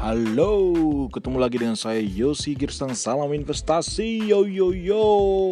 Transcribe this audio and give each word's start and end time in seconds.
Halo, 0.00 1.12
ketemu 1.12 1.36
lagi 1.36 1.60
dengan 1.60 1.76
saya 1.76 2.00
Yosi 2.00 2.56
Girsang 2.56 2.96
Salam 2.96 3.36
Investasi. 3.36 4.32
Yo 4.32 4.48
yo 4.48 4.72
yo, 4.72 5.04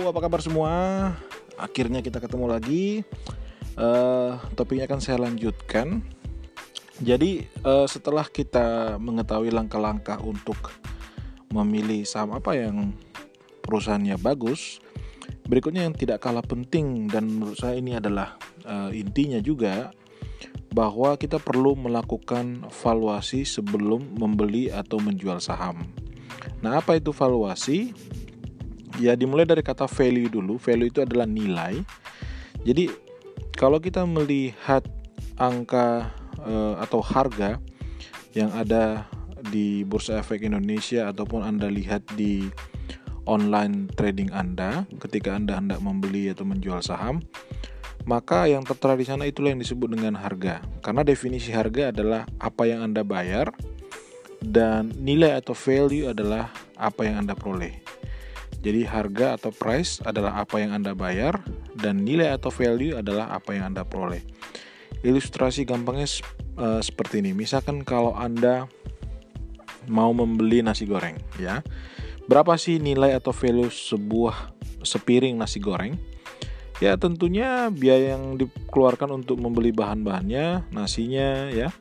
apa 0.09 0.25
kabar 0.25 0.41
semua? 0.41 0.73
Akhirnya 1.61 2.01
kita 2.01 2.17
ketemu 2.17 2.57
lagi. 2.57 3.05
Uh, 3.77 4.41
topiknya 4.57 4.89
akan 4.89 5.05
saya 5.05 5.21
lanjutkan. 5.21 6.01
Jadi 7.05 7.45
uh, 7.61 7.85
setelah 7.85 8.25
kita 8.25 8.97
mengetahui 8.97 9.53
langkah-langkah 9.53 10.17
untuk 10.25 10.73
memilih 11.53 12.09
saham 12.09 12.33
apa 12.33 12.57
yang 12.57 12.97
perusahaannya 13.61 14.17
bagus, 14.17 14.81
berikutnya 15.45 15.85
yang 15.85 15.93
tidak 15.93 16.25
kalah 16.25 16.41
penting 16.41 17.05
dan 17.05 17.29
menurut 17.29 17.61
saya 17.61 17.77
ini 17.77 18.01
adalah 18.01 18.41
uh, 18.65 18.89
intinya 18.97 19.45
juga 19.45 19.93
bahwa 20.79 21.19
kita 21.19 21.43
perlu 21.43 21.75
melakukan 21.75 22.63
valuasi 22.71 23.43
sebelum 23.43 24.15
membeli 24.15 24.71
atau 24.71 25.03
menjual 25.03 25.43
saham. 25.43 25.83
Nah, 26.63 26.79
apa 26.79 26.95
itu 26.95 27.11
valuasi? 27.11 27.91
Ya, 29.03 29.19
dimulai 29.19 29.43
dari 29.43 29.67
kata 29.67 29.91
value 29.91 30.31
dulu. 30.31 30.55
Value 30.55 30.87
itu 30.87 31.03
adalah 31.03 31.27
nilai. 31.27 31.83
Jadi, 32.63 32.95
kalau 33.59 33.83
kita 33.83 34.07
melihat 34.07 34.87
angka 35.35 36.15
e, 36.47 36.55
atau 36.79 37.03
harga 37.03 37.59
yang 38.39 38.55
ada 38.55 39.03
di 39.51 39.83
Bursa 39.83 40.23
Efek 40.23 40.47
Indonesia 40.47 41.11
ataupun 41.11 41.43
Anda 41.43 41.67
lihat 41.67 42.07
di 42.15 42.47
online 43.27 43.91
trading 43.99 44.31
Anda 44.31 44.87
ketika 45.03 45.35
Anda 45.35 45.59
hendak 45.59 45.83
membeli 45.83 46.31
atau 46.31 46.47
menjual 46.47 46.87
saham, 46.87 47.19
maka 48.09 48.49
yang 48.49 48.65
tertera 48.65 48.97
di 48.97 49.05
sana 49.05 49.29
itulah 49.29 49.53
yang 49.53 49.61
disebut 49.61 49.93
dengan 49.93 50.17
harga. 50.17 50.65
Karena 50.81 51.05
definisi 51.05 51.53
harga 51.53 51.93
adalah 51.93 52.25
apa 52.41 52.65
yang 52.65 52.81
Anda 52.81 53.05
bayar 53.05 53.53
dan 54.41 54.97
nilai 54.97 55.37
atau 55.37 55.53
value 55.53 56.09
adalah 56.09 56.49
apa 56.81 57.05
yang 57.05 57.21
Anda 57.21 57.37
peroleh. 57.37 57.85
Jadi 58.65 58.89
harga 58.89 59.37
atau 59.37 59.53
price 59.53 60.01
adalah 60.09 60.41
apa 60.41 60.57
yang 60.57 60.73
Anda 60.73 60.97
bayar 60.97 61.45
dan 61.77 62.01
nilai 62.01 62.33
atau 62.33 62.49
value 62.49 62.97
adalah 62.97 63.29
apa 63.29 63.53
yang 63.53 63.77
Anda 63.77 63.85
peroleh. 63.85 64.25
Ilustrasi 65.05 65.69
gampangnya 65.69 66.09
uh, 66.57 66.81
seperti 66.81 67.21
ini. 67.21 67.37
Misalkan 67.37 67.85
kalau 67.85 68.17
Anda 68.17 68.67
mau 69.87 70.11
membeli 70.17 70.65
nasi 70.65 70.89
goreng, 70.89 71.21
ya. 71.37 71.61
Berapa 72.25 72.57
sih 72.57 72.81
nilai 72.83 73.15
atau 73.15 73.31
value 73.31 73.71
sebuah 73.71 74.57
sepiring 74.83 75.39
nasi 75.39 75.63
goreng? 75.63 76.18
Ya 76.79 76.95
tentunya 76.95 77.75
biaya 77.75 78.15
yang 78.15 78.39
dikeluarkan 78.39 79.11
untuk 79.11 79.43
membeli 79.43 79.75
bahan-bahannya, 79.75 80.71
nasinya 80.71 81.51
ya, 81.51 81.75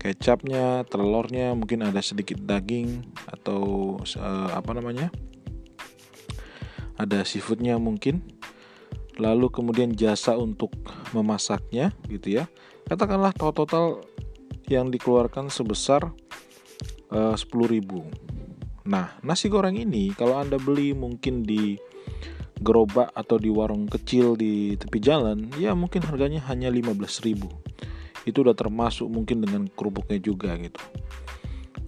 kecapnya, 0.00 0.88
telurnya, 0.88 1.52
mungkin 1.52 1.84
ada 1.84 2.00
sedikit 2.00 2.40
daging 2.40 3.04
atau 3.28 3.94
uh, 4.00 4.50
apa 4.56 4.70
namanya? 4.72 5.12
Ada 6.96 7.28
seafoodnya 7.28 7.76
mungkin. 7.76 8.24
Lalu 9.20 9.50
kemudian 9.52 9.92
jasa 9.92 10.38
untuk 10.38 10.72
memasaknya 11.12 11.92
gitu 12.08 12.40
ya. 12.40 12.44
Katakanlah 12.88 13.36
total 13.36 14.00
yang 14.70 14.88
dikeluarkan 14.88 15.52
sebesar 15.52 16.08
uh, 17.12 17.36
10.000. 17.36 17.84
Nah, 18.88 19.12
nasi 19.20 19.52
goreng 19.52 19.76
ini 19.76 20.16
kalau 20.16 20.40
Anda 20.40 20.56
beli 20.56 20.96
mungkin 20.96 21.44
di 21.44 21.76
gerobak 22.58 23.14
atau 23.14 23.38
di 23.38 23.50
warung 23.50 23.86
kecil 23.86 24.34
di 24.34 24.74
tepi 24.74 24.98
jalan, 24.98 25.50
ya 25.58 25.74
mungkin 25.74 26.02
harganya 26.04 26.42
hanya 26.50 26.68
15.000. 26.70 27.46
Itu 28.26 28.42
udah 28.44 28.54
termasuk 28.54 29.06
mungkin 29.08 29.42
dengan 29.42 29.70
kerupuknya 29.70 30.18
juga 30.18 30.54
gitu. 30.58 30.80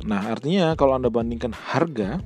Nah, 0.07 0.33
artinya 0.33 0.73
kalau 0.79 0.97
Anda 0.97 1.13
bandingkan 1.13 1.53
harga 1.53 2.23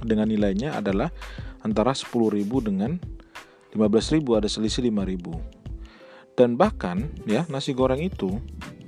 dengan 0.00 0.30
nilainya 0.30 0.78
adalah 0.78 1.12
antara 1.60 1.92
10.000 1.92 2.40
dengan 2.62 2.96
15.000 3.74 4.38
ada 4.38 4.48
selisih 4.48 4.88
5.000. 4.88 6.36
Dan 6.36 6.56
bahkan 6.56 7.12
ya 7.24 7.48
nasi 7.48 7.72
goreng 7.72 8.00
itu 8.00 8.40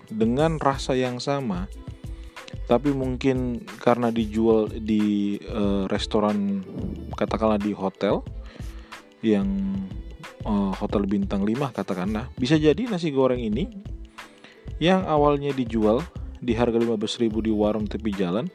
dengan 0.08 0.56
rasa 0.60 0.96
yang 0.96 1.20
sama 1.20 1.68
tapi 2.68 2.92
mungkin 2.92 3.64
karena 3.80 4.12
dijual 4.12 4.68
di 4.68 5.40
uh, 5.48 5.88
restoran 5.88 6.60
katakanlah 7.16 7.56
di 7.56 7.72
hotel 7.72 8.20
yang 9.24 9.48
uh, 10.44 10.76
hotel 10.76 11.08
bintang 11.08 11.48
5 11.48 11.72
katakanlah 11.72 12.28
bisa 12.36 12.60
jadi 12.60 12.84
nasi 12.86 13.08
goreng 13.08 13.40
ini 13.40 13.72
yang 14.78 15.08
awalnya 15.08 15.50
dijual 15.56 16.04
di 16.38 16.54
harga 16.54 16.78
15.000 16.78 17.32
di 17.42 17.50
warung 17.50 17.88
tepi 17.88 18.14
jalan 18.14 18.46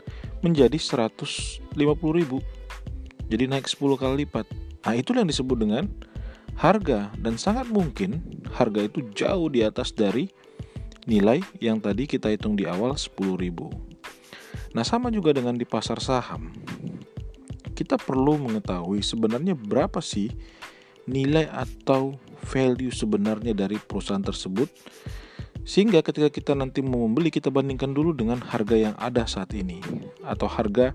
menjadi 0.46 0.78
150.000 0.78 1.73
jadi 3.34 3.50
naik 3.50 3.66
10 3.66 3.97
kali 3.97 4.29
lipat. 4.29 4.46
Nah 4.85 4.94
itulah 4.94 5.25
yang 5.25 5.31
disebut 5.34 5.57
dengan 5.57 5.90
harga. 6.59 7.09
Dan 7.18 7.41
sangat 7.41 7.66
mungkin 7.72 8.22
harga 8.53 8.85
itu 8.85 9.02
jauh 9.16 9.50
di 9.50 9.66
atas 9.66 9.90
dari 9.96 10.29
nilai 11.09 11.41
yang 11.59 11.81
tadi 11.84 12.07
kita 12.07 12.31
hitung 12.31 12.56
di 12.56 12.63
awal 12.69 12.96
10.000 12.96 13.93
Nah, 14.73 14.81
sama 14.81 15.13
juga 15.13 15.34
dengan 15.34 15.53
di 15.53 15.66
pasar 15.66 16.01
saham. 16.01 16.50
Kita 17.73 17.97
perlu 17.97 18.38
mengetahui 18.41 19.01
sebenarnya 19.01 19.53
berapa 19.57 20.01
sih 20.01 20.29
nilai 21.09 21.50
atau 21.50 22.17
value 22.44 22.94
sebenarnya 22.94 23.56
dari 23.56 23.79
perusahaan 23.79 24.23
tersebut 24.23 24.69
sehingga 25.63 26.03
ketika 26.03 26.28
kita 26.28 26.51
nanti 26.56 26.84
mau 26.84 27.07
membeli 27.07 27.31
kita 27.31 27.47
bandingkan 27.47 27.95
dulu 27.95 28.11
dengan 28.11 28.44
harga 28.44 28.75
yang 28.75 28.95
ada 29.00 29.23
saat 29.23 29.56
ini 29.56 29.79
atau 30.28 30.47
harga 30.47 30.91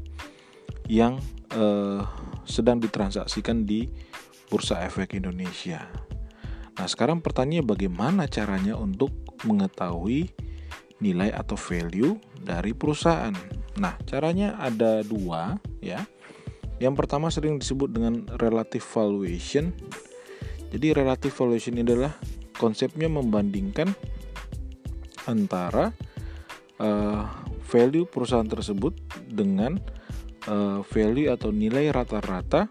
yang 0.89 1.17
eh, 1.57 2.05
sedang 2.45 2.81
ditransaksikan 2.81 3.65
di 3.65 3.89
Bursa 4.49 4.85
Efek 4.85 5.17
Indonesia. 5.17 5.89
Nah, 6.77 6.87
sekarang 6.87 7.21
pertanyaannya 7.21 7.65
bagaimana 7.65 8.23
caranya 8.29 8.77
untuk 8.77 9.13
mengetahui 9.45 10.31
nilai 11.01 11.33
atau 11.33 11.57
value 11.57 12.17
dari 12.41 12.73
perusahaan? 12.73 13.58
Nah, 13.79 13.95
caranya 14.05 14.59
ada 14.59 15.01
dua 15.07 15.57
ya. 15.79 16.03
Yang 16.79 16.95
pertama 16.95 17.31
sering 17.31 17.59
disebut 17.59 17.91
dengan 17.91 18.27
relative 18.39 18.83
valuation. 18.83 19.75
Jadi 20.71 20.95
relative 20.95 21.35
valuation 21.35 21.75
ini 21.75 21.83
adalah 21.83 22.15
konsepnya 22.59 23.11
membandingkan 23.11 23.91
antara 25.27 25.91
uh, 26.79 27.25
value 27.67 28.07
perusahaan 28.07 28.47
tersebut 28.47 28.95
dengan 29.27 29.79
uh, 30.47 30.83
value 30.87 31.31
atau 31.31 31.51
nilai 31.51 31.91
rata-rata 31.91 32.71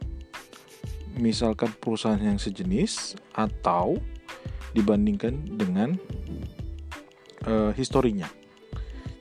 misalkan 1.18 1.74
perusahaan 1.82 2.22
yang 2.22 2.38
sejenis 2.38 3.18
atau 3.34 3.98
dibandingkan 4.78 5.58
dengan 5.58 5.98
uh, 7.50 7.74
historinya. 7.74 8.30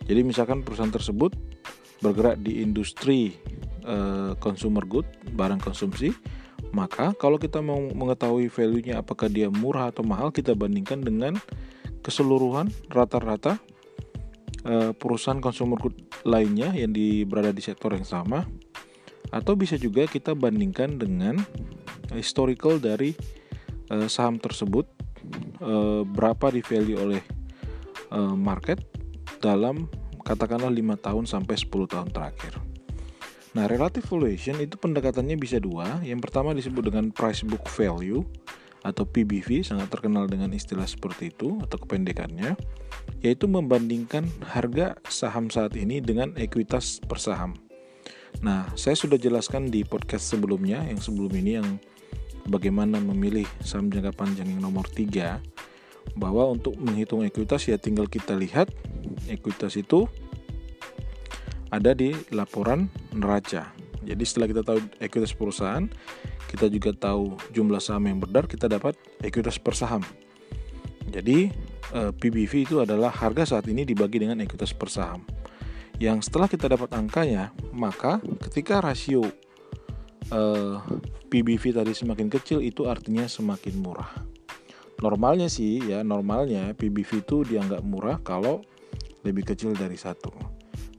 Jadi 0.06 0.20
misalkan 0.22 0.62
perusahaan 0.62 0.92
tersebut 0.92 1.45
bergerak 2.04 2.40
di 2.40 2.60
industri 2.60 3.36
uh, 3.86 4.36
consumer 4.36 4.84
good, 4.84 5.06
barang 5.32 5.60
konsumsi, 5.62 6.12
maka 6.74 7.16
kalau 7.16 7.40
kita 7.40 7.62
mau 7.64 7.78
mengetahui 7.78 8.52
value-nya 8.52 9.00
apakah 9.00 9.30
dia 9.32 9.48
murah 9.48 9.88
atau 9.88 10.04
mahal, 10.04 10.28
kita 10.28 10.52
bandingkan 10.52 11.00
dengan 11.00 11.38
keseluruhan 12.04 12.68
rata-rata 12.92 13.58
uh, 14.66 14.92
perusahaan 14.92 15.40
consumer 15.40 15.78
good 15.80 15.96
lainnya 16.26 16.74
yang 16.74 16.92
di, 16.92 17.22
berada 17.24 17.54
di 17.54 17.62
sektor 17.62 17.94
yang 17.94 18.06
sama. 18.06 18.44
Atau 19.34 19.58
bisa 19.58 19.74
juga 19.74 20.06
kita 20.06 20.38
bandingkan 20.38 21.02
dengan 21.02 21.42
historical 22.14 22.78
dari 22.78 23.16
uh, 23.90 24.06
saham 24.06 24.38
tersebut 24.38 24.86
uh, 25.64 26.06
berapa 26.06 26.54
di 26.54 26.62
value 26.62 26.98
oleh 26.98 27.22
uh, 28.14 28.34
market 28.38 28.78
dalam 29.42 29.90
katakanlah 30.26 30.68
5 30.74 30.98
tahun 30.98 31.24
sampai 31.30 31.54
10 31.54 31.86
tahun 31.86 32.10
terakhir. 32.10 32.58
Nah, 33.56 33.64
relative 33.70 34.04
valuation 34.04 34.60
itu 34.60 34.76
pendekatannya 34.76 35.38
bisa 35.40 35.56
dua. 35.56 36.04
Yang 36.04 36.28
pertama 36.28 36.52
disebut 36.52 36.92
dengan 36.92 37.08
price 37.08 37.40
book 37.40 37.64
value 37.72 38.20
atau 38.84 39.08
PBV, 39.08 39.64
sangat 39.64 39.88
terkenal 39.88 40.28
dengan 40.28 40.52
istilah 40.52 40.84
seperti 40.84 41.32
itu 41.32 41.56
atau 41.64 41.80
kependekannya, 41.80 42.52
yaitu 43.24 43.48
membandingkan 43.48 44.28
harga 44.44 45.00
saham 45.08 45.48
saat 45.48 45.72
ini 45.72 46.04
dengan 46.04 46.36
ekuitas 46.36 47.00
per 47.00 47.16
saham. 47.16 47.56
Nah, 48.44 48.68
saya 48.76 48.92
sudah 48.92 49.16
jelaskan 49.16 49.72
di 49.72 49.88
podcast 49.88 50.28
sebelumnya, 50.28 50.84
yang 50.84 51.00
sebelum 51.00 51.32
ini 51.32 51.56
yang 51.56 51.68
bagaimana 52.52 53.00
memilih 53.00 53.48
saham 53.64 53.88
jangka 53.88 54.12
panjang 54.12 54.52
yang 54.52 54.60
nomor 54.60 54.84
3 54.84 55.40
bahwa 56.14 56.46
untuk 56.52 56.78
menghitung 56.78 57.26
ekuitas 57.26 57.66
ya 57.66 57.80
tinggal 57.80 58.06
kita 58.06 58.38
lihat 58.38 58.70
ekuitas 59.30 59.76
itu 59.78 60.06
ada 61.70 61.92
di 61.92 62.14
laporan 62.30 62.86
neraca. 63.12 63.74
Jadi 64.06 64.22
setelah 64.22 64.46
kita 64.46 64.62
tahu 64.62 64.78
ekuitas 65.02 65.34
perusahaan, 65.34 65.84
kita 66.46 66.70
juga 66.70 66.94
tahu 66.94 67.34
jumlah 67.50 67.82
saham 67.82 68.06
yang 68.06 68.18
beredar, 68.22 68.46
kita 68.46 68.70
dapat 68.70 68.94
ekuitas 69.18 69.58
per 69.58 69.74
saham. 69.74 70.02
Jadi 71.10 71.50
eh, 71.90 72.12
PBV 72.14 72.52
itu 72.70 72.76
adalah 72.78 73.10
harga 73.10 73.58
saat 73.58 73.66
ini 73.66 73.82
dibagi 73.82 74.22
dengan 74.22 74.38
ekuitas 74.42 74.70
per 74.74 74.90
saham. 74.90 75.22
yang 75.96 76.20
setelah 76.20 76.44
kita 76.44 76.68
dapat 76.68 76.92
angkanya 76.92 77.56
maka 77.72 78.20
ketika 78.44 78.84
rasio 78.84 79.24
uh, 80.28 80.76
PBV 81.32 81.72
tadi 81.72 81.92
semakin 81.96 82.28
kecil 82.28 82.60
itu 82.60 82.84
artinya 82.84 83.24
semakin 83.24 83.74
murah 83.80 84.12
normalnya 85.00 85.48
sih 85.48 85.80
ya 85.84 86.00
normalnya 86.00 86.72
PBV 86.76 87.24
itu 87.24 87.44
dianggap 87.44 87.80
murah 87.84 88.20
kalau 88.20 88.64
lebih 89.26 89.50
kecil 89.50 89.74
dari 89.74 89.98
satu 89.98 90.30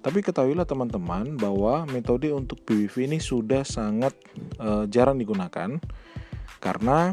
tapi 0.03 0.23
ketahuilah 0.23 0.63
teman-teman 0.63 1.35
bahwa 1.35 1.83
metode 1.89 2.31
untuk 2.31 2.63
PBV 2.63 3.11
ini 3.11 3.19
sudah 3.19 3.67
sangat 3.67 4.15
uh, 4.61 4.87
jarang 4.87 5.19
digunakan 5.19 5.75
karena 6.63 7.11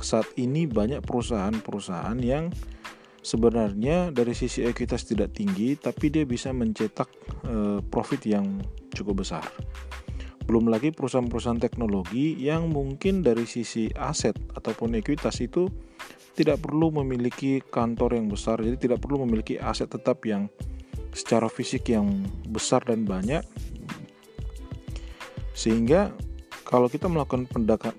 saat 0.00 0.26
ini 0.40 0.64
banyak 0.64 1.04
perusahaan-perusahaan 1.04 2.16
yang 2.24 2.48
sebenarnya 3.20 4.10
dari 4.10 4.34
sisi 4.34 4.64
ekuitas 4.64 5.06
tidak 5.06 5.36
tinggi 5.36 5.76
tapi 5.76 6.08
dia 6.08 6.24
bisa 6.24 6.50
mencetak 6.56 7.10
uh, 7.46 7.84
profit 7.84 8.24
yang 8.24 8.64
cukup 8.96 9.22
besar. 9.22 9.44
Belum 10.42 10.72
lagi 10.72 10.90
perusahaan-perusahaan 10.90 11.62
teknologi 11.62 12.34
yang 12.40 12.72
mungkin 12.72 13.22
dari 13.22 13.46
sisi 13.46 13.92
aset 13.94 14.34
ataupun 14.58 14.98
ekuitas 14.98 15.38
itu 15.38 15.70
tidak 16.32 16.64
perlu 16.64 16.88
memiliki 17.04 17.60
kantor 17.60 18.16
yang 18.16 18.26
besar, 18.32 18.60
jadi 18.60 18.76
tidak 18.80 19.04
perlu 19.04 19.24
memiliki 19.28 19.60
aset 19.60 19.88
tetap 19.92 20.24
yang 20.24 20.48
secara 21.12 21.46
fisik 21.52 21.92
yang 21.92 22.24
besar 22.48 22.80
dan 22.88 23.04
banyak. 23.04 23.44
Sehingga 25.52 26.10
kalau 26.64 26.88
kita 26.88 27.04
melakukan 27.04 27.44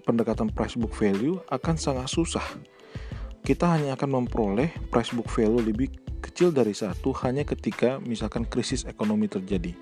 pendekatan 0.01 0.50
price 0.50 0.74
book 0.74 0.97
value 0.97 1.38
akan 1.53 1.77
sangat 1.77 2.09
susah. 2.09 2.45
Kita 3.44 3.69
hanya 3.69 3.94
akan 3.94 4.24
memperoleh 4.24 4.74
price 4.89 5.13
book 5.13 5.30
value 5.30 5.62
lebih 5.62 5.94
kecil 6.24 6.50
dari 6.50 6.74
satu 6.74 7.13
hanya 7.21 7.45
ketika 7.45 8.01
misalkan 8.01 8.47
krisis 8.50 8.88
ekonomi 8.89 9.30
terjadi. 9.30 9.77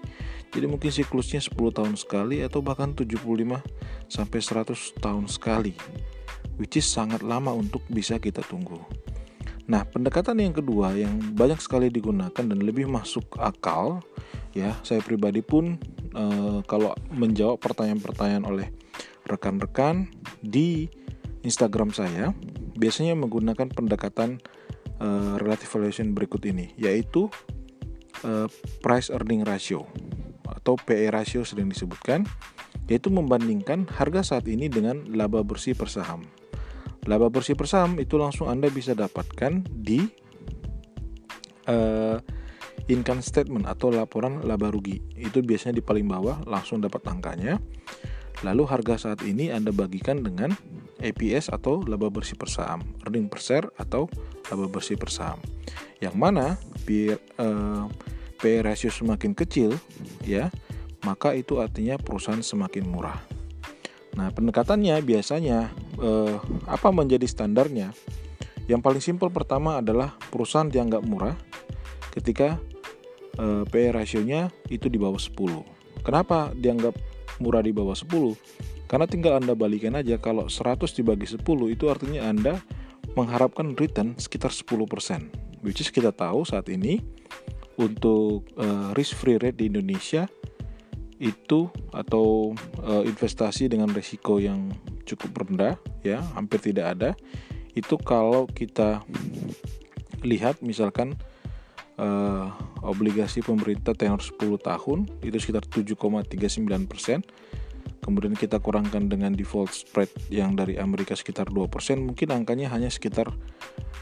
Jadi 0.52 0.66
mungkin 0.68 0.92
siklusnya 0.92 1.40
10 1.40 1.56
tahun 1.72 1.96
sekali 1.96 2.44
atau 2.44 2.60
bahkan 2.60 2.92
75 2.92 3.24
sampai 4.12 4.40
100 4.44 5.00
tahun 5.00 5.26
sekali. 5.32 5.72
Which 6.60 6.80
is 6.80 6.88
sangat 6.88 7.24
lama 7.24 7.56
untuk 7.56 7.84
bisa 7.88 8.20
kita 8.20 8.44
tunggu. 8.46 8.80
Nah, 9.72 9.88
pendekatan 9.88 10.42
yang 10.42 10.52
kedua 10.52 10.92
yang 10.98 11.16
banyak 11.32 11.62
sekali 11.64 11.88
digunakan 11.88 12.44
dan 12.44 12.60
lebih 12.60 12.92
masuk 12.92 13.40
akal 13.40 14.04
ya, 14.52 14.76
saya 14.84 15.00
pribadi 15.00 15.40
pun 15.40 15.80
e, 16.12 16.24
kalau 16.68 16.92
menjawab 17.14 17.62
pertanyaan-pertanyaan 17.64 18.46
oleh 18.48 18.68
rekan-rekan 19.30 20.12
di 20.44 20.92
Instagram 21.48 21.96
saya, 21.96 22.36
biasanya 22.76 23.16
menggunakan 23.16 23.72
pendekatan 23.72 24.44
e, 25.00 25.08
relative 25.40 25.72
valuation 25.72 26.12
berikut 26.12 26.44
ini, 26.44 26.76
yaitu 26.76 27.32
e, 28.28 28.52
price 28.84 29.08
earning 29.08 29.48
ratio 29.48 29.88
atau 30.52 30.76
PE 30.76 31.16
ratio 31.16 31.48
sering 31.48 31.72
disebutkan, 31.72 32.28
yaitu 32.92 33.08
membandingkan 33.08 33.88
harga 33.88 34.36
saat 34.36 34.52
ini 34.52 34.68
dengan 34.68 35.08
laba 35.16 35.48
bersih 35.48 35.80
per 35.80 35.88
saham. 35.88 36.28
Laba 37.10 37.34
bersih 37.34 37.58
per 37.58 37.66
saham 37.66 37.98
itu 37.98 38.18
langsung 38.22 38.46
Anda 38.46 38.70
bisa 38.70 38.94
dapatkan 38.94 39.66
di 39.74 40.06
uh, 41.66 42.18
income 42.90 43.26
statement 43.26 43.66
atau 43.66 43.90
laporan 43.90 44.42
laba 44.46 44.70
rugi. 44.70 45.02
Itu 45.18 45.42
biasanya 45.42 45.82
di 45.82 45.84
paling 45.86 46.06
bawah 46.06 46.46
langsung 46.46 46.82
dapat 46.82 47.02
angkanya. 47.10 47.58
Lalu 48.42 48.64
harga 48.66 48.98
saat 49.10 49.22
ini 49.22 49.54
Anda 49.54 49.70
bagikan 49.70 50.26
dengan 50.26 50.54
EPS 51.02 51.54
atau 51.54 51.82
laba 51.86 52.10
bersih 52.10 52.38
per 52.38 52.50
saham, 52.50 52.82
earning 53.06 53.30
per 53.30 53.42
share 53.42 53.68
atau 53.78 54.10
laba 54.50 54.66
bersih 54.70 54.98
per 54.98 55.10
saham. 55.14 55.42
Yang 56.02 56.16
mana 56.18 56.46
biar 56.86 57.18
uh, 57.38 57.86
PE 58.42 58.66
ratio 58.66 58.90
semakin 58.90 59.38
kecil 59.38 59.78
ya, 60.26 60.50
maka 61.06 61.38
itu 61.38 61.62
artinya 61.62 61.98
perusahaan 62.02 62.42
semakin 62.42 62.86
murah. 62.86 63.41
Nah, 64.20 64.28
pendekatannya 64.36 65.00
biasanya 65.04 65.72
eh, 66.00 66.36
apa 66.68 66.90
menjadi 66.92 67.24
standarnya? 67.28 67.96
Yang 68.68 68.82
paling 68.84 69.04
simpel 69.04 69.30
pertama 69.32 69.80
adalah 69.80 70.16
perusahaan 70.32 70.68
dianggap 70.68 71.04
murah 71.04 71.36
ketika 72.12 72.60
eh, 73.40 73.64
PE 73.68 73.90
rasionya 73.96 74.52
itu 74.68 74.92
di 74.92 75.00
bawah 75.00 75.20
10. 75.20 76.04
Kenapa 76.04 76.52
dianggap 76.52 76.96
murah 77.40 77.64
di 77.64 77.72
bawah 77.72 77.96
10? 77.96 78.36
Karena 78.92 79.08
tinggal 79.08 79.40
Anda 79.40 79.56
balikan 79.56 79.96
aja 79.96 80.20
kalau 80.20 80.52
100 80.52 80.84
dibagi 80.92 81.24
10 81.24 81.40
itu 81.72 81.88
artinya 81.88 82.28
Anda 82.28 82.60
mengharapkan 83.16 83.76
return 83.80 84.20
sekitar 84.20 84.52
10%. 84.52 85.64
Which 85.64 85.80
is 85.80 85.94
kita 85.94 86.12
tahu 86.12 86.44
saat 86.44 86.68
ini 86.68 87.00
untuk 87.80 88.52
uh, 88.60 88.92
risk 88.98 89.16
free 89.16 89.40
rate 89.40 89.64
di 89.64 89.72
Indonesia 89.72 90.28
itu 91.22 91.70
atau 91.94 92.58
e, 92.82 93.06
investasi 93.06 93.70
dengan 93.70 93.94
risiko 93.94 94.42
yang 94.42 94.74
cukup 95.06 95.46
rendah 95.46 95.78
ya 96.02 96.18
hampir 96.34 96.58
tidak 96.58 96.98
ada 96.98 97.10
itu 97.78 97.94
kalau 98.02 98.50
kita 98.50 99.06
lihat 100.26 100.66
misalkan 100.66 101.14
e, 102.02 102.08
obligasi 102.82 103.46
pemerintah 103.46 103.94
tenor 103.94 104.26
10 104.26 104.42
tahun 104.58 105.00
itu 105.22 105.38
sekitar 105.38 105.70
7,39 105.70 106.90
persen 106.90 107.22
kemudian 108.02 108.34
kita 108.34 108.58
kurangkan 108.58 109.06
dengan 109.06 109.38
default 109.38 109.78
spread 109.78 110.10
yang 110.34 110.58
dari 110.58 110.82
Amerika 110.82 111.14
sekitar 111.14 111.54
2% 111.54 111.70
mungkin 112.02 112.34
angkanya 112.34 112.74
hanya 112.74 112.90
sekitar 112.90 113.30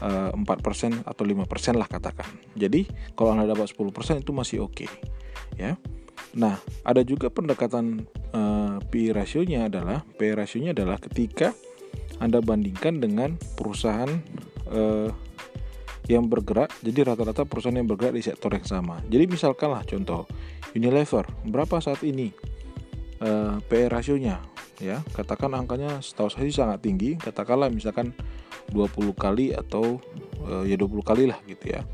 uh, 0.00 0.32
4% 0.32 1.04
atau 1.04 1.22
5% 1.28 1.76
lah 1.76 1.84
katakan. 1.84 2.24
Jadi 2.56 2.88
kalau 3.12 3.36
Anda 3.36 3.44
dapat 3.44 3.68
10% 3.68 4.24
itu 4.24 4.32
masih 4.32 4.64
oke 4.64 4.72
okay, 4.72 4.88
ya 5.60 5.76
Nah, 6.38 6.62
ada 6.86 7.02
juga 7.02 7.26
pendekatan 7.26 8.06
uh, 8.30 8.78
P 8.86 9.10
rasionya 9.10 9.66
adalah 9.66 10.06
P 10.14 10.30
rasionya 10.30 10.70
adalah 10.70 11.02
ketika 11.02 11.50
Anda 12.22 12.38
bandingkan 12.38 13.02
dengan 13.02 13.34
perusahaan 13.58 14.10
uh, 14.70 15.10
yang 16.06 16.26
bergerak, 16.26 16.74
jadi 16.82 17.14
rata-rata 17.14 17.46
perusahaan 17.46 17.74
yang 17.74 17.86
bergerak 17.86 18.14
di 18.18 18.22
sektor 18.22 18.50
yang 18.50 18.66
sama. 18.66 18.98
Jadi 19.06 19.30
misalkanlah 19.30 19.86
contoh 19.86 20.26
Unilever, 20.74 21.26
berapa 21.46 21.78
saat 21.82 22.02
ini 22.06 22.30
uh, 23.22 23.58
P 23.62 23.90
rasionya? 23.90 24.42
Ya, 24.80 25.04
katakan 25.12 25.52
angkanya 25.52 26.00
setahu 26.00 26.32
saya 26.32 26.48
sangat 26.48 26.80
tinggi, 26.80 27.20
katakanlah 27.20 27.68
misalkan 27.68 28.16
20 28.72 29.12
kali 29.12 29.52
atau 29.52 30.00
uh, 30.46 30.64
ya 30.64 30.78
20 30.78 31.04
kali 31.04 31.24
lah 31.28 31.36
gitu 31.44 31.76
ya. 31.76 31.84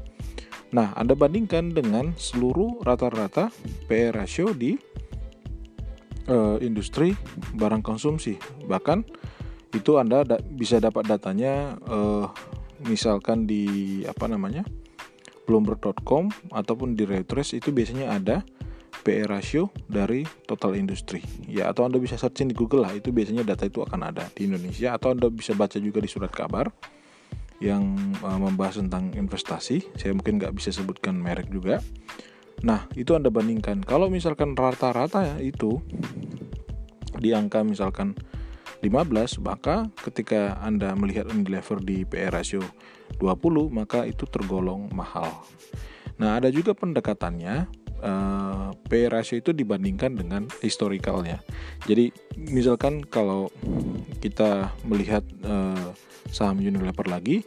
Nah, 0.74 0.90
Anda 0.98 1.14
bandingkan 1.14 1.70
dengan 1.70 2.16
seluruh 2.18 2.82
rata-rata 2.82 3.54
PE 3.87 4.11
ratio 4.11 4.50
di 4.50 4.75
uh, 6.26 6.58
industri 6.58 7.14
barang 7.54 7.82
konsumsi. 7.87 8.35
Bahkan 8.66 8.99
itu 9.75 10.00
Anda 10.00 10.26
da 10.26 10.37
bisa 10.42 10.82
dapat 10.82 11.06
datanya 11.06 11.76
uh, 11.87 12.26
misalkan 12.87 13.46
di 13.46 14.02
apa 14.06 14.26
namanya? 14.26 14.66
bloomberg.com 15.46 16.26
ataupun 16.50 16.99
di 16.99 17.06
Reuters 17.06 17.54
itu 17.54 17.70
biasanya 17.70 18.18
ada 18.18 18.42
PE 19.06 19.30
ratio 19.30 19.70
dari 19.87 20.26
total 20.50 20.75
industri. 20.75 21.23
Ya, 21.46 21.70
atau 21.70 21.87
Anda 21.87 22.02
bisa 22.02 22.18
searching 22.18 22.50
di 22.50 22.56
Google 22.58 22.82
lah, 22.82 22.90
itu 22.90 23.14
biasanya 23.14 23.46
data 23.46 23.62
itu 23.62 23.78
akan 23.78 24.11
ada 24.11 24.26
di 24.35 24.50
Indonesia 24.50 24.99
atau 24.99 25.14
Anda 25.14 25.30
bisa 25.30 25.54
baca 25.54 25.78
juga 25.78 26.02
di 26.02 26.11
surat 26.11 26.35
kabar 26.35 26.66
yang 27.60 27.96
uh, 28.20 28.38
membahas 28.40 28.80
tentang 28.80 29.12
investasi. 29.16 29.84
Saya 29.96 30.12
mungkin 30.12 30.36
nggak 30.40 30.54
bisa 30.56 30.72
sebutkan 30.72 31.16
merek 31.16 31.48
juga. 31.48 31.80
Nah, 32.64 32.88
itu 32.96 33.12
Anda 33.12 33.28
bandingkan. 33.28 33.84
Kalau 33.84 34.08
misalkan 34.08 34.56
rata-rata 34.56 35.25
ya 35.25 35.36
itu 35.40 35.80
di 37.16 37.32
angka 37.32 37.64
misalkan 37.64 38.16
15, 38.84 39.40
maka 39.40 39.88
ketika 40.04 40.60
Anda 40.60 40.92
melihat 40.96 41.28
Unilever 41.32 41.80
di 41.80 42.04
PE 42.04 42.28
ratio 42.32 42.62
20, 43.20 43.72
maka 43.72 44.04
itu 44.04 44.28
tergolong 44.28 44.92
mahal. 44.92 45.28
Nah, 46.16 46.40
ada 46.40 46.48
juga 46.48 46.72
pendekatannya 46.72 47.68
uh, 48.02 48.72
PE 48.88 49.06
ratio 49.12 49.36
itu 49.40 49.52
dibandingkan 49.54 50.16
dengan 50.16 50.48
historicalnya. 50.60 51.40
Jadi, 51.88 52.12
misalkan 52.36 53.04
kalau 53.06 53.48
kita 54.20 54.74
melihat 54.84 55.22
uh, 55.46 55.92
saham 56.30 56.58
Unilever 56.58 57.06
lagi 57.06 57.46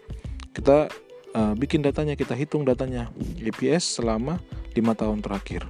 kita 0.55 0.89
uh, 1.35 1.53
bikin 1.55 1.85
datanya 1.85 2.17
kita 2.17 2.33
hitung 2.33 2.65
datanya 2.65 3.11
EPS 3.39 4.01
selama 4.01 4.41
lima 4.73 4.93
tahun 4.97 5.21
terakhir. 5.23 5.67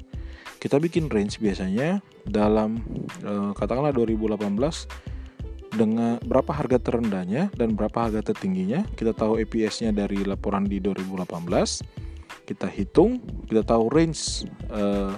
Kita 0.60 0.76
bikin 0.76 1.08
range 1.08 1.40
biasanya 1.40 2.04
dalam 2.28 2.84
uh, 3.24 3.56
katakanlah 3.56 3.96
2018 3.96 4.44
dengan 5.70 6.18
berapa 6.26 6.52
harga 6.52 6.82
terendahnya 6.82 7.54
dan 7.56 7.78
berapa 7.78 8.10
harga 8.10 8.34
tertingginya. 8.34 8.84
Kita 8.98 9.16
tahu 9.16 9.40
EPS-nya 9.40 9.96
dari 9.96 10.26
laporan 10.26 10.68
di 10.68 10.82
2018 10.84 11.99
kita 12.50 12.66
hitung 12.66 13.22
kita 13.46 13.62
tahu 13.62 13.94
range 13.94 14.50
uh, 14.74 15.14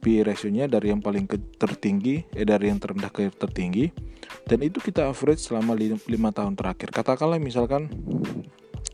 PE 0.00 0.28
ratio-nya 0.28 0.68
dari 0.68 0.92
yang 0.92 1.00
paling 1.00 1.24
tertinggi 1.56 2.24
eh 2.36 2.44
dari 2.44 2.68
yang 2.68 2.80
terendah 2.80 3.08
ke 3.12 3.32
tertinggi 3.32 4.10
dan 4.46 4.58
itu 4.66 4.82
kita 4.82 5.10
average 5.10 5.46
selama 5.46 5.78
5 5.78 6.08
tahun 6.10 6.54
terakhir. 6.58 6.88
Katakanlah 6.90 7.38
misalkan 7.38 7.86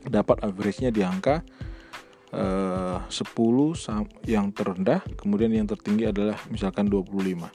dapat 0.07 0.43
average-nya 0.45 0.93
di 0.93 1.01
angka 1.01 1.43
eh, 2.35 2.99
10 3.01 3.09
yang 4.29 4.53
terendah, 4.53 5.01
kemudian 5.17 5.53
yang 5.53 5.65
tertinggi 5.65 6.13
adalah 6.13 6.37
misalkan 6.53 6.93
25. 6.93 7.49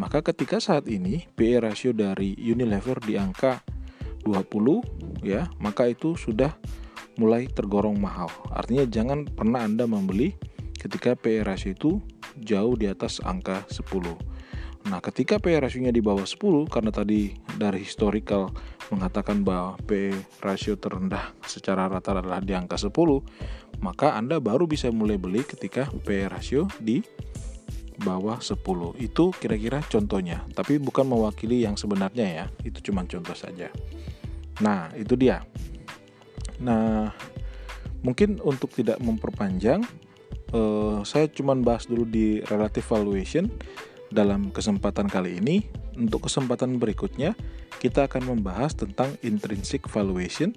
Maka 0.00 0.18
ketika 0.24 0.58
saat 0.58 0.90
ini 0.90 1.28
PE 1.36 1.62
rasio 1.62 1.92
dari 1.94 2.34
Unilever 2.34 2.98
di 3.04 3.14
angka 3.20 3.62
20 4.24 5.22
ya, 5.22 5.46
maka 5.60 5.86
itu 5.86 6.16
sudah 6.16 6.56
mulai 7.16 7.46
tergolong 7.50 7.98
mahal. 7.98 8.30
Artinya 8.50 8.84
jangan 8.86 9.26
pernah 9.28 9.62
Anda 9.66 9.86
membeli 9.86 10.34
ketika 10.78 11.16
PE 11.16 11.46
rasio 11.46 11.72
itu 11.72 11.90
jauh 12.40 12.74
di 12.76 12.90
atas 12.90 13.22
angka 13.24 13.64
10. 13.70 13.88
Nah, 14.84 15.00
ketika 15.00 15.40
PE 15.40 15.64
rasionya 15.64 15.88
di 15.88 16.04
bawah 16.04 16.28
10 16.28 16.68
karena 16.68 16.92
tadi 16.92 17.32
dari 17.56 17.80
historical 17.80 18.52
mengatakan 18.92 19.40
bahwa 19.40 19.80
PE 19.80 20.12
rasio 20.44 20.76
terendah 20.76 21.32
secara 21.48 21.88
rata 21.88 22.12
adalah 22.12 22.44
di 22.44 22.52
angka 22.52 22.76
10, 22.76 22.92
maka 23.80 24.12
Anda 24.12 24.44
baru 24.44 24.68
bisa 24.68 24.92
mulai 24.92 25.16
beli 25.16 25.40
ketika 25.40 25.88
PE 26.04 26.28
rasio 26.28 26.68
di 26.76 27.00
bawah 28.04 28.44
10. 28.44 28.60
Itu 29.00 29.32
kira-kira 29.32 29.80
contohnya, 29.88 30.44
tapi 30.52 30.76
bukan 30.76 31.08
mewakili 31.08 31.64
yang 31.64 31.80
sebenarnya 31.80 32.26
ya. 32.28 32.44
Itu 32.60 32.84
cuma 32.84 33.08
contoh 33.08 33.32
saja. 33.32 33.72
Nah, 34.60 34.92
itu 34.92 35.16
dia. 35.16 35.48
Nah, 36.62 37.10
mungkin 38.04 38.38
untuk 38.44 38.70
tidak 38.76 39.00
memperpanjang 39.00 39.82
eh, 40.54 40.98
saya 41.02 41.26
cuma 41.32 41.56
bahas 41.58 41.88
dulu 41.90 42.06
di 42.06 42.44
relative 42.46 42.86
valuation 42.86 43.50
dalam 44.14 44.54
kesempatan 44.54 45.10
kali 45.10 45.42
ini. 45.42 45.66
Untuk 45.94 46.26
kesempatan 46.26 46.82
berikutnya, 46.82 47.38
kita 47.78 48.10
akan 48.10 48.34
membahas 48.34 48.74
tentang 48.74 49.14
intrinsic 49.22 49.86
valuation, 49.86 50.50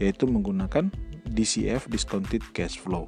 yaitu 0.00 0.24
menggunakan 0.24 0.88
DCF 1.28 1.92
(discounted 1.92 2.40
cash 2.56 2.80
flow). 2.80 3.04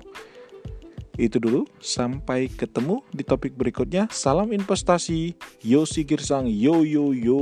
Itu 1.17 1.41
dulu, 1.41 1.65
sampai 1.81 2.53
ketemu 2.53 3.01
di 3.13 3.25
topik 3.25 3.57
berikutnya. 3.57 4.13
Salam 4.13 4.53
investasi, 4.53 5.37
Yosi 5.65 6.05
Girsang, 6.05 6.49
yo 6.49 6.85
yo 6.85 7.17
yo. 7.17 7.41